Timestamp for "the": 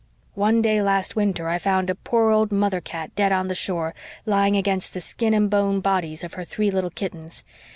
3.49-3.53, 4.95-4.99